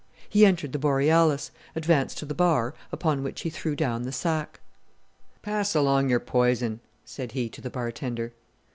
He 0.27 0.47
entered 0.47 0.71
the 0.73 0.79
Borealis, 0.79 1.51
advanced 1.75 2.17
to 2.17 2.25
the 2.25 2.33
bar, 2.33 2.73
upon 2.91 3.21
which 3.21 3.41
he 3.41 3.51
threw 3.51 3.75
down 3.75 4.01
the 4.01 4.11
sack. 4.11 4.59
"Pass 5.43 5.75
along 5.75 6.09
your 6.09 6.19
poison," 6.19 6.79
said 7.05 7.33
he 7.33 7.49
to 7.49 7.61
the 7.61 7.69
bartender. 7.69 8.33